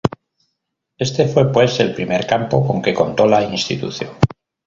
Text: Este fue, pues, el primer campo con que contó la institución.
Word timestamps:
Este 0.97 1.27
fue, 1.27 1.51
pues, 1.51 1.79
el 1.79 1.93
primer 1.93 2.25
campo 2.25 2.65
con 2.65 2.81
que 2.81 2.91
contó 2.91 3.27
la 3.27 3.43
institución. 3.43 4.09